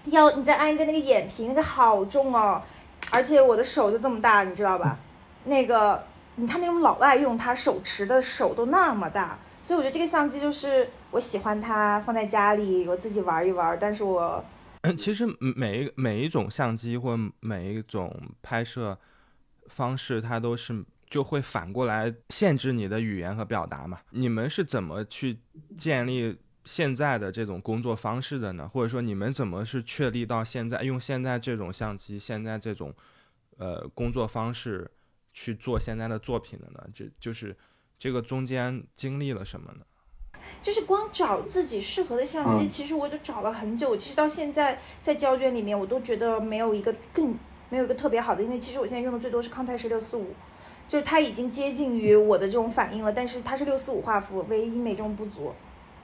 [0.07, 2.63] 要，你再安一个那个眼皮，那个好重哦。
[3.11, 4.99] 而且我的手就这么大，你知道吧？
[5.45, 6.05] 那个
[6.37, 13.77] 你看那种老外用它手持的手都那么大，所以我觉得这个相机就是我喜欢它，放在家里我自己玩一玩。
[13.81, 14.45] 但是我
[14.97, 18.97] 其实每一每一种相机或每一种拍摄
[19.69, 23.99] 方式，它都是就会反过来限制你的语言和表达嘛。
[24.11, 25.39] 你们是怎么去
[25.77, 26.39] 建立
[26.69, 28.69] 现在的这种工作方式的呢？
[28.69, 32.93] 或者说你们怎么是确立到现在用现在这种相机、现在这种
[33.57, 34.91] 呃工作方式
[35.33, 36.87] 去做现在的作品的呢？
[36.93, 37.57] 这就是
[37.99, 39.87] 这个中间经历了什么呢？
[40.61, 43.97] 就是光找自己适合的相机，嗯其实我就找了很久。
[43.97, 47.35] 其实到现在在胶卷里面，我都觉得没有一个更
[47.71, 50.35] 没有一个特别好的，因为其实我现在用的最多是康泰时六四五。
[50.87, 55.55] 就是它已经接近于我的这种反应了，但是它是六四五画幅，唯一美中不足。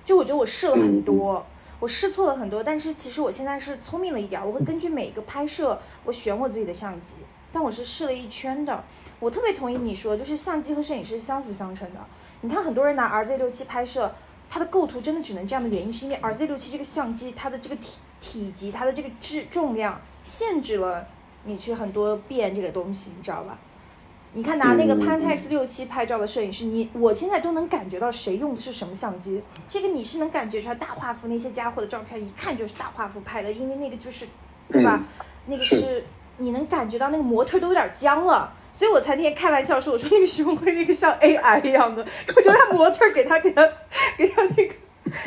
[0.05, 1.45] 就我觉得我试了很多，
[1.81, 7.15] 我试错了很多，但是其实我现在是聪明了一点，我会根据每一个拍摄，我选我自己的相机。
[7.53, 8.85] 但我是试了一圈的，
[9.21, 12.01] 我特别同意你说，就是相机和摄影师相辅相成的。
[12.41, 14.13] 你看很多人拿 RZ 六七拍摄，
[14.51, 21.07] 它的构图真的只能这样的原因，是因为 RZ 六七这个相机它的这个体体积，它的这个质重量限制了
[21.45, 23.57] 你去很多变这个东西，你知道吧？
[24.35, 29.43] 你看拿那个 Pentax 六七拍照的摄影师，你我现在都能感觉到谁用的是什么相机。
[29.69, 34.27] 这个你是能感觉出来，大画幅那些家伙的照片一看就是大画幅拍的，因为那个就是，
[34.71, 35.03] 对吧？
[35.47, 36.05] 那个是。
[36.37, 43.63] 你能感觉到那个模特都有点僵了，所以我才那天开玩笑说，我说那个徐梦辉那个像 AI 一样的，我觉得他模特给他给他
[44.19, 44.75] 给他那个，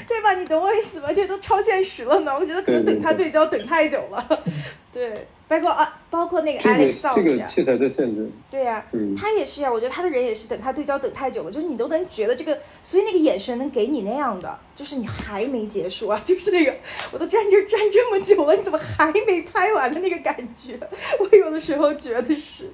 [0.06, 0.34] 对吧？
[0.34, 1.08] 你懂我意思吧？
[1.14, 4.44] 这都超现实了呢，我觉得可能等他对焦等太久了，
[4.92, 5.26] 对。
[5.48, 8.86] 包括啊，包括那个 Alex 这个器材的限制，对呀，
[9.18, 9.72] 他也是呀。
[9.72, 16.76] 我觉得他的人也是等他对焦等太久了，就是你都能觉得这个，所以那个眼神能给你那样的，就是你还没结束啊，就是那个
[17.14, 20.78] 我都站这站这么久了，你怎么还没拍完的那个感觉？
[21.20, 22.70] 我有的时候觉得是。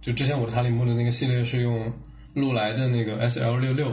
[0.00, 1.92] 就之前我的塔里木的那个系列是用
[2.32, 3.88] 禄来的那个 S L 六六，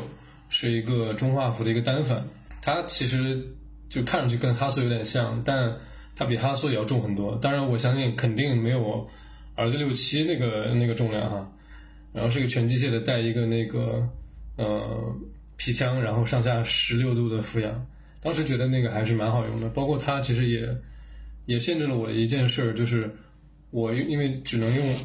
[0.47, 2.25] 是一个中画幅的一个单反，
[2.61, 3.45] 它其实
[3.89, 5.75] 就看上去跟哈苏有点像，但。
[6.19, 9.07] 它比哈苏也要重很多，当然我相信肯定没有
[9.55, 11.49] 儿子六七那个那个重量哈。
[12.11, 14.05] 然后是个全机械的，带一个那个
[14.57, 15.15] 呃
[15.55, 17.87] 皮枪，然后上下十六度的俯仰。
[18.19, 20.67] 当时觉得那个还是蛮好用的，包括它其实也
[21.45, 23.09] 也限制了我的一件事儿，就是
[23.71, 24.95] 我因为只能用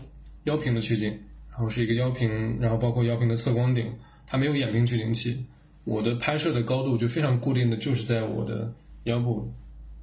[0.44, 1.16] 腰屏的取景，
[1.52, 3.86] 然后是一个腰屏，然后包括腰屏的测光顶，
[4.26, 5.46] 它没有眼屏取景器，
[5.84, 8.72] 我的拍摄的高度就非常固定的就是在我的
[9.04, 9.48] 腰部。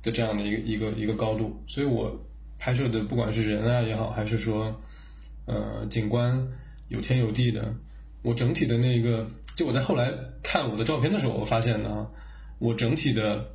[0.03, 2.19] 的这样的一个一个一个高度，所以我
[2.57, 4.75] 拍摄的不管是人啊也好，还是说
[5.45, 6.47] 呃景观
[6.89, 7.73] 有天有地的，
[8.21, 10.11] 我整体的那个，就我在后来
[10.41, 12.07] 看我的照片的时候，我发现呢，
[12.59, 13.45] 我整体的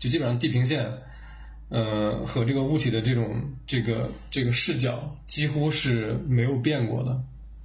[0.00, 0.86] 就基本上地平线，
[1.68, 7.20] 呃和这个物体的这种这个这个视角几乎是没有变过的，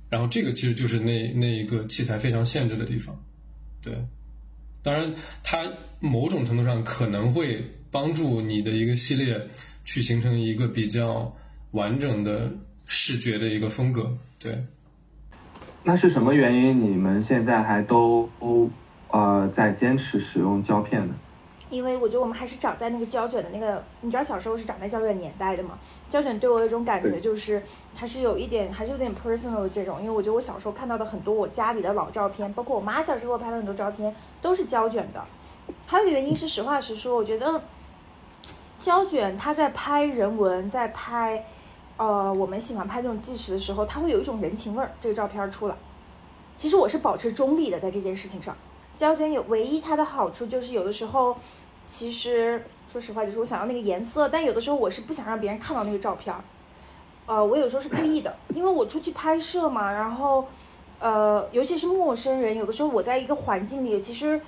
[0.09, 3.15] 然后这个其实就是那那一个器材非常限制的地方，
[3.81, 3.93] 对，
[4.81, 7.63] 当然它某种程度上可能会。
[7.91, 9.47] 帮助你的一个系列
[9.83, 11.33] 去形成一个比较
[11.71, 12.51] 完整的
[12.85, 14.63] 视觉的一个风格，对。
[15.83, 16.79] 那是什么原因？
[16.79, 18.29] 你们现在还都
[19.09, 21.15] 呃在坚持使用胶片呢？
[21.69, 25.77] 因为我觉得我们还是长在那个胶卷的那个，你知道小时候是长在胶卷年代的嘛？
[26.09, 27.63] 胶卷对我有一种感觉，就是
[27.95, 29.99] 它是有一点，还是有点 personal 的这种。
[30.01, 35.23] 因为我觉得我小时候看到的很多我家里的老照片，包括我妈小时候拍的很多照片，都是胶卷的。
[35.85, 37.61] 还有一个原因是，实话实说，我觉得。
[38.79, 41.45] 胶卷，它在拍人文，在拍，
[41.97, 44.91] 呃，我们喜欢拍这种纪实的时候，它会有一种人情味儿。
[45.01, 45.75] 这个照片出来，
[46.55, 48.55] 其实我是保持中立的，在这件事情上。
[48.95, 51.35] 胶卷有唯一它的好处就是有的时候，
[51.85, 56.41] 其实说实话，就是我想要那个颜色，但有的时候我是不想让别人看到那个照片儿。
[57.25, 60.45] 呃，我有时候是故意的，因为我出去拍摄嘛，然后，
[60.99, 64.41] 呃，尤其是陌生人，有的时候我在一个环境里，其实，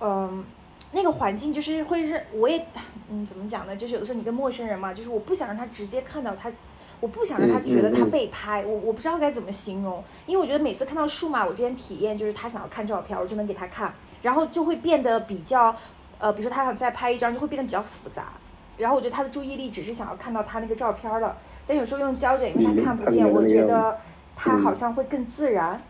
[0.00, 0.44] 嗯。
[0.92, 2.66] 那个环境就是会让我也，
[3.10, 3.74] 嗯，怎么讲呢？
[3.74, 6.52] 就是有的时候你跟陌生人嘛，就是我不想让他直接看到他，
[7.00, 15.74] 我不想让他觉得他被拍，我我不知道该怎么形容，因为我觉得每次看到数码，我之前体验就是他想要看照片，我就能给他看，然后就会变得比较，
[16.18, 18.32] 呃，比如说他想再拍一张，就会变得比较复杂，
[18.76, 23.98] 然后我觉得他的注意力只是想要看到他那个照片了，但有时候用胶卷，因为他看不见，我觉得
[24.36, 25.82] 他好像会更自然，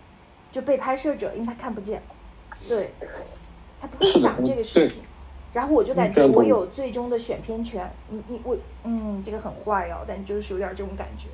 [0.53, 2.01] 就被拍摄者，因为他看不见，
[2.69, 2.93] 对。
[3.83, 5.03] 他不会想这个事情，
[5.53, 7.91] 然后我就感觉我有最终的选片权。
[8.09, 11.27] 你你我嗯，这个很坏哦，但就是有点这种感觉。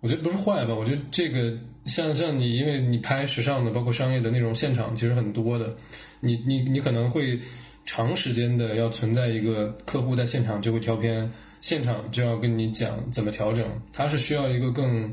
[0.00, 0.74] 我觉得不是坏吧？
[0.74, 5.76] 我觉得这个像像你，因为你拍时尚的，包括商业的那种现场，其实很多的。
[6.18, 7.38] 你你你可能会
[7.84, 13.64] 长时间的要存在一个客户在现场就会挑片，现场就要跟你讲怎么调整。
[13.92, 15.04] 他是需要一个更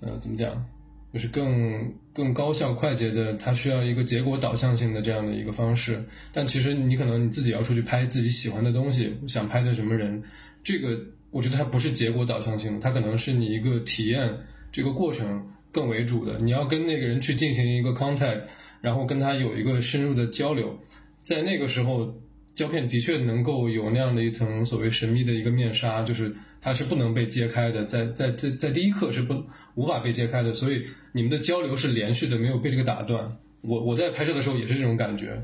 [0.00, 0.64] 呃怎么讲？
[1.12, 6.04] 就是更更高效快捷的，它需要一个结果导向性的这样的一个方式。
[6.32, 10.22] 但其实你可能你自己要出去拍自己喜欢的东西，想拍的什么人，
[10.62, 10.98] 这个
[11.30, 14.30] 我觉得它不是结果导向性的，它可能是你一个体验
[14.70, 15.42] 这个过程
[15.72, 16.36] 更为主的。
[16.38, 18.42] 你要跟那个人去进行一个 contact，
[18.82, 20.78] 然后跟他有一个深入的交流，
[21.22, 22.14] 在那个时候，
[22.54, 26.34] 胶片的确能够有那样的一层所谓神秘的一个面纱，就是。
[26.60, 29.34] 它是不能被揭开的，在在在在第一课是不
[29.74, 33.36] 无法被揭开的，所以你们的交流是连续的，没有被这个打断。
[33.60, 35.40] 我我在拍摄的时候也是这种感觉。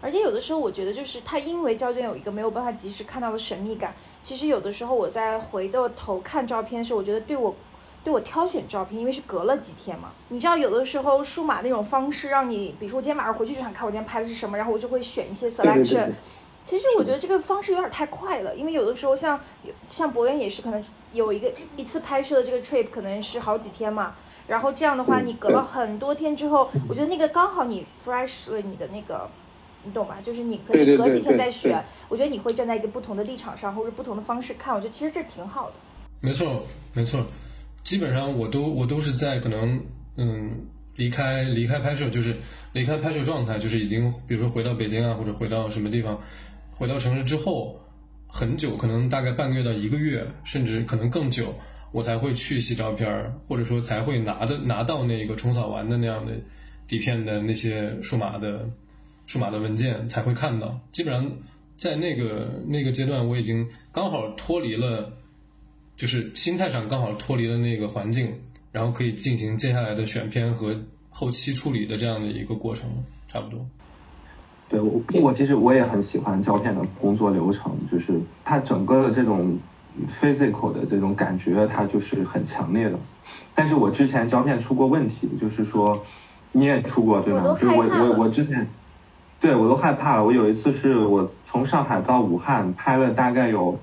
[0.00, 3.94] 而且有的时候我觉得，就是它因为胶卷有一个没有办法及时看到的神秘感。
[4.22, 7.56] 其实有的时候我在回过头看照片的时候，我觉得对我
[8.04, 10.12] 对我挑选照片，因为是隔了几天嘛。
[10.28, 16.10] 你知道，有的时候数码那种方式，让你，比如说我今天晚上回去就想看我今天拍的是什么，然后我就会选一些 selection。
[16.64, 19.38] 其实我觉得这个方式有点太快了，因为有的时候像
[19.94, 24.14] 像博源也是，可能有一个一次拍摄的这个 trip 可能是好几天嘛。
[24.46, 29.28] 然后这样的话，你隔了很多天之后，我觉得那个刚好你 fresh 了你的那个，
[29.84, 30.18] 你懂吧？
[30.22, 31.82] 就是你可以隔几天再选。
[32.08, 35.74] 我觉得你会站在一个不同的立场上，或者不同的方式看，我觉得其实这挺好的。
[36.20, 37.24] 没错，没错。
[37.82, 39.82] 基本上我都我都是在可能
[40.16, 42.36] 嗯离开离开拍摄，就是
[42.72, 46.20] 离开拍摄状态，就是已经比如说回到北京啊，或者回到什么地方，
[46.74, 47.80] 回到城市之后
[48.26, 51.54] 很久，可能大概半个月到一个月，甚至可能更久，
[51.92, 56.32] 我才会去洗照片，或者说才会拿的拿到那个冲扫完的那样的
[56.86, 58.68] 底片的那些数码的
[59.26, 60.78] 数码的文件才会看到。
[60.92, 61.30] 基本上
[61.76, 65.12] 在那个那个阶段，我已经刚好脱离了。
[65.96, 68.28] 就是心态上刚好脱离了那个环境，
[68.72, 70.76] 然后可以进行接下来的选片和
[71.08, 72.90] 后期处理的这样的一个过程，
[73.28, 73.64] 差不多。
[74.74, 79.56] 对我，我其实我也很喜欢胶片的工作流程，就是它整个的这种
[80.20, 82.98] physical 的这种感觉，它就是很强烈的。
[83.54, 86.02] 但是我之前胶片出过问题，就是说
[86.50, 87.56] 你也出过对吗？
[87.60, 88.66] 就是我我我之前，
[89.40, 90.24] 对我都害怕了。
[90.24, 93.78] 我有一次是我从上海到武汉拍了大概有。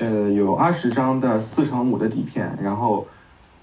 [0.00, 3.04] 呃，有二十张的四乘五的底片，然后，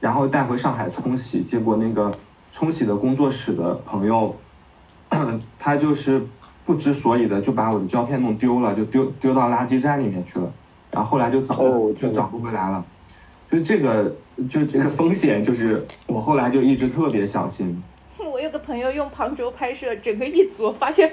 [0.01, 2.13] 然后带回上海冲洗，结果那个
[2.51, 4.35] 冲洗的工作室的朋友，
[5.59, 6.21] 他就是
[6.65, 10.51] 不知所以的就把我的胶片弄丢了，就丢丢到垃圾站里面去了，
[10.91, 11.55] 然后后来就找
[11.99, 12.83] 就找不回来了，
[13.51, 14.15] 就这个
[14.49, 17.83] 就这个风险，就是我后来就一直特别小心。
[18.17, 21.11] 我有个朋友用旁轴拍摄，整个一组发现，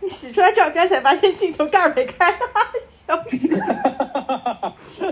[0.00, 2.34] 你洗出来照片才发现镜头盖没开。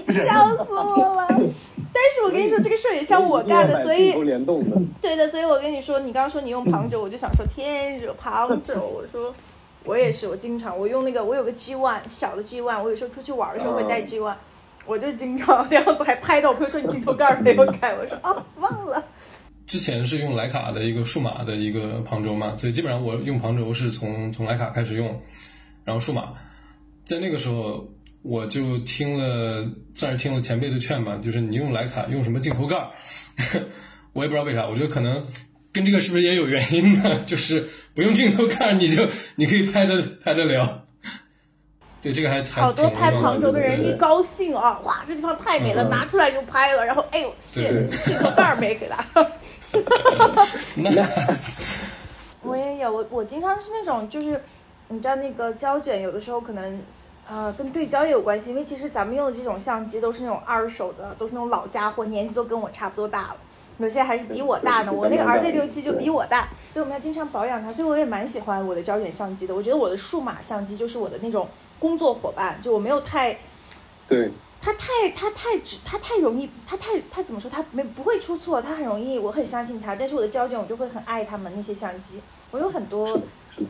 [0.08, 1.28] 笑死我了！
[1.94, 4.12] 但是我跟你说，这个事儿也像我干的，所以
[5.00, 8.74] 对的，所以我跟你说，你刚刚说你用旁轴，我就想说天惹旁轴。
[8.80, 9.34] 我说
[9.84, 14.36] 我也是，我经常我用那个，我有个 G One 小的 G One，我有时候出去玩的时候会带 G One，
[14.86, 19.04] 我就经常这样子，还拍到我朋友说你镜头盖没有盖，我说哦忘了。
[19.66, 25.20] 之前是用徕卡的一个数码的一个旁轴嘛，所以基本上我用旁轴是从从徕卡开始用，
[25.84, 26.32] 然后数码。
[27.04, 27.84] 在那个时候，
[28.22, 32.88] 我就听了，算是听了前辈的劝吧，就是你用徕卡用什么镜头盖儿，
[34.14, 35.26] 我也不知道为啥，我觉得可能
[35.72, 37.20] 跟这个是不是也有原因呢？
[37.26, 40.84] 就是不用镜头盖儿，你就你可以拍的拍得了。
[42.00, 49.04] 对，这个还好多拍旁轴的人一高兴啊，哇，这地方太美了，拿出来就拍了，然后哎呦，是镜头盖儿没给他。
[50.76, 50.90] 那
[52.42, 54.40] 我也有，我我经常是那种就是。
[54.88, 56.78] 你知道那个胶卷有的时候可能，
[57.28, 63.36] 呃，跟对焦也有关系，因为其实咱们用的这种相机都是那种二手的，都是那种老家伙，年纪都跟我差不多大了，
[63.78, 64.92] 有些还是比我大呢。
[64.92, 67.72] 我那个 RZ 六七就比我大，所以我们要经常保养它。
[67.72, 69.54] 所以我也蛮喜欢我的胶卷相机的。
[69.54, 73.38] 我觉得我的数码相机就是我的那种工作伙伴，就我没有太，
[74.08, 74.30] 对，
[74.60, 77.48] 它太它太直，它太容易，它太它怎么说？
[77.48, 79.94] 它没不会出错，它很容易，我很相信它。
[79.94, 83.18] 但是我的胶卷我就会很爱他们那些相机，我有很多。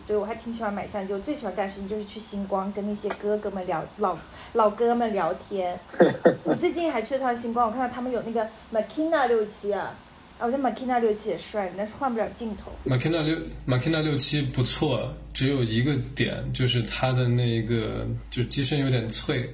[0.07, 1.13] 对，我还挺喜欢买相机。
[1.13, 4.17] 我最喜欢干的事情就是去星光，跟那些哥哥们聊老
[4.53, 5.79] 老哥们聊天。
[6.45, 9.93] 我最近还去了趟星光，我看到他们有那个 Makina 六七啊，
[10.39, 12.71] 啊，我觉得 Makina 六七也帅，但是换不了镜头。
[12.87, 19.53] Makina 六 Makina 六七不错，只有一个点，就是它的那个就机身有点脆，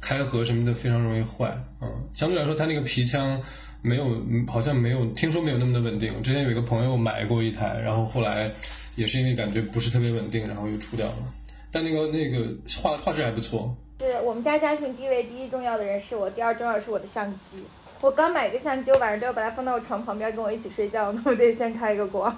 [0.00, 1.56] 开合什么的非常容易坏。
[1.80, 3.40] 嗯，相对来说，它那个皮腔
[3.82, 6.12] 没有，好像没有，听说没有那么的稳定。
[6.16, 8.50] 我之前有一个朋友买过一台，然后后来。
[8.96, 11.34] 也是因为感觉不是特别稳定，然后又出掉了。
[11.70, 12.46] 但那个那个
[12.80, 13.76] 画画质还不错。
[14.00, 17.56] 是我们家家庭地位第一重要的人是我，第二重要是我的相机。
[18.00, 22.36] 我刚买个相机，我晚上都要把它放到我床旁边跟我一起睡觉，那我得先开个光。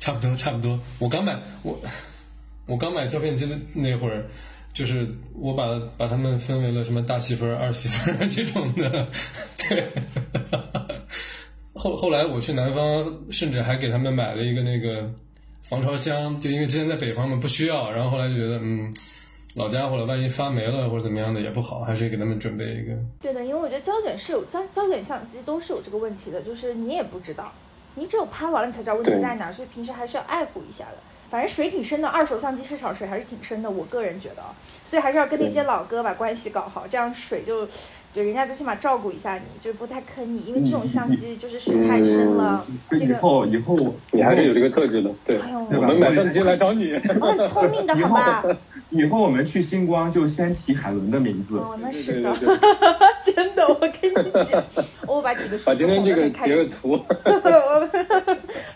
[0.00, 0.78] 差不多差不多。
[0.98, 1.78] 我刚买我
[2.66, 4.24] 我刚买照片机的那会儿，
[4.72, 9.08] 就是我把把他们分为了什么大媳妇儿、二媳妇儿这种的。
[9.68, 9.84] 对。
[11.74, 15.08] 后后来我去南方，甚至还给他们买了一个那个。
[15.68, 18.94] 防潮箱，就因为之前在北方嘛，不需要，然后后来就觉得，嗯，
[19.56, 22.92] 老家伙了，万一发霉了或者怎么样的也不好，还是给他们准备一个。
[23.20, 27.52] 对的，因为我觉得胶卷是有胶胶卷相机都是有这个问题的，就是你也不知道，
[27.96, 30.98] 你只有拍完了你才知道问题在哪，所以平时还是要爱护一下的。
[31.28, 34.42] 反正水挺深的，二手相机市场水还是挺深的，我个人觉得，
[34.84, 37.66] 所以还是要跟那些老哥把关系搞好，这样水就。
[38.16, 42.66] 对，人家最起码照顾一下你，就是不太坑你，因为这种相机就是水太深了。
[42.92, 43.76] 这个以后以后
[44.10, 45.38] 你还是有这个特质的，对。
[45.38, 46.94] 我们买相机来找你。
[47.20, 48.42] 我很聪明的，好吧？
[48.88, 51.58] 以后我们去星光就先提海伦的名字。
[51.58, 52.58] 哦，那是的对对，
[53.34, 54.64] 真的，我跟你讲，
[55.06, 56.56] 我把几个数字把今天这个哄得很开心。
[56.56, 57.88] 截个图，我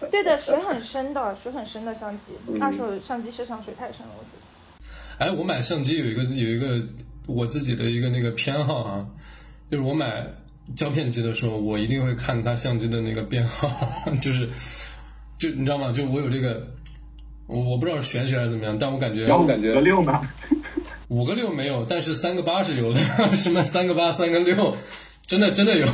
[0.11, 5.25] 对的，水很深的，水很深的相机，嗯二手相机市场水太深了，我觉得。
[5.25, 6.87] 哎，我买相机有一个有一个
[7.31, 9.07] 我自己的一个那个偏好啊，
[9.71, 10.27] 就是我买
[10.77, 13.69] 胶片机的时候，我一定会看它相机的那个编号，
[14.21, 14.49] 就是
[15.39, 15.93] 就你知道吗？
[15.93, 16.67] 就我有这个，
[17.47, 20.03] 我我不知道是玄学还是怎么样，但我感觉然后感觉五个六
[21.27, 23.01] 个六没有，但是三个八是有的，
[23.35, 24.77] 什么三个八、三个六，
[25.27, 25.87] 真的真的有，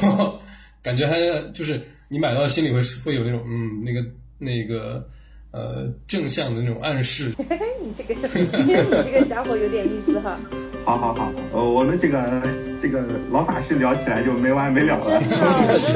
[0.82, 1.18] 感觉还
[1.52, 4.04] 就是你买到心里会会有那种嗯那个
[4.38, 5.08] 那个
[5.52, 7.32] 呃正向的那种暗示。
[7.48, 8.14] 哎， 你这个，
[8.64, 8.74] 你
[9.04, 10.38] 这个家伙有点意思哈。
[10.84, 12.42] 好好好，呃，我们这个
[12.80, 15.20] 这个老法师聊起来就没完没了了。
[15.20, 15.28] 真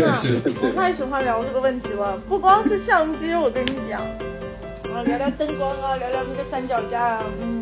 [0.02, 2.18] 的， 真的，我太喜欢聊这个问题了。
[2.28, 4.00] 不光是相机，我跟你讲，
[4.92, 7.59] 啊，聊聊灯光啊，聊聊那个三脚架啊，嗯，